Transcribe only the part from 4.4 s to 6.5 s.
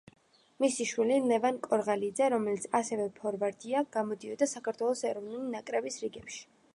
საქართველოს ეროვნული ნაკრების რიგებში.